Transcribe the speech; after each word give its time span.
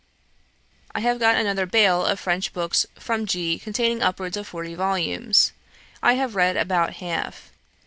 "I 0.95 1.01
have 1.01 1.19
got 1.19 1.35
another 1.35 1.67
bale 1.67 2.03
of 2.07 2.19
French 2.19 2.53
books 2.53 2.87
from 2.97 3.27
G. 3.27 3.59
containing 3.59 4.01
upwards 4.01 4.35
of 4.35 4.47
forty 4.47 4.73
volumes. 4.73 5.51
I 6.01 6.13
have 6.13 6.33
read 6.33 6.57
about 6.57 6.93
half. 6.95 7.51